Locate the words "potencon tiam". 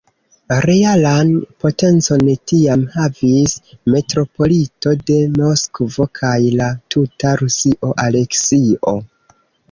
1.63-2.85